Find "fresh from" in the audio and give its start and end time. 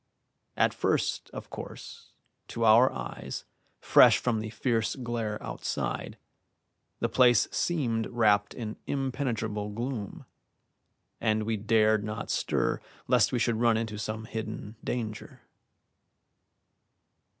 3.79-4.39